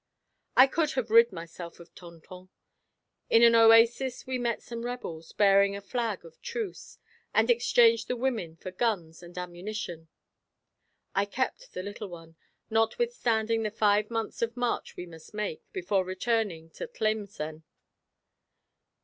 [0.57, 2.49] "I could have rid myself of Tonton.
[3.29, 6.97] In an oasis we met some rebels, bearing a flag of truce,
[7.35, 10.07] and exchanged the women for guns and ammunition.
[11.13, 12.35] I kept the little one,
[12.71, 17.61] notwithstanding the five months of march we must make, before returning to Tlemcen.